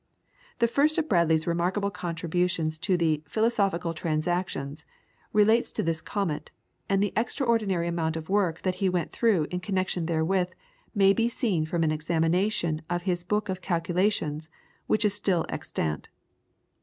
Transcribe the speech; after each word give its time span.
The 0.57 0.67
first 0.67 0.97
of 0.97 1.07
Bradley's 1.07 1.45
remarkable 1.45 1.91
contributions 1.91 2.79
to 2.79 2.97
the 2.97 3.21
"Philosophical 3.27 3.93
Transactions" 3.93 4.83
relates 5.31 5.71
to 5.73 5.83
this 5.83 6.01
comet, 6.01 6.49
and 6.89 7.03
the 7.03 7.13
extraordinary 7.15 7.87
amount 7.87 8.17
of 8.17 8.27
work 8.27 8.63
that 8.63 8.73
he 8.81 8.89
went 8.89 9.11
through 9.11 9.45
in 9.51 9.59
connection 9.59 10.07
therewith 10.07 10.49
may 10.95 11.13
be 11.13 11.29
seen 11.29 11.67
from 11.67 11.83
an 11.83 11.91
examination 11.91 12.81
of 12.89 13.03
his 13.03 13.23
book 13.23 13.47
of 13.47 13.61
Calculations 13.61 14.49
which 14.87 15.05
is 15.05 15.13
still 15.13 15.45
extant. 15.49 16.09